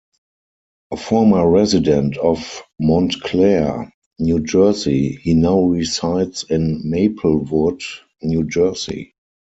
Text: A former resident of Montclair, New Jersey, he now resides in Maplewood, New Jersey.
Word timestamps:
A 0.89 0.97
former 0.97 1.47
resident 1.47 2.17
of 2.17 2.63
Montclair, 2.79 3.93
New 4.17 4.39
Jersey, 4.39 5.19
he 5.21 5.35
now 5.35 5.61
resides 5.65 6.43
in 6.49 6.81
Maplewood, 6.89 7.83
New 8.23 8.45
Jersey. 8.45 9.13